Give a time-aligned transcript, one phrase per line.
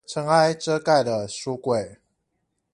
[0.07, 1.97] 塵埃遮蓋了書櫃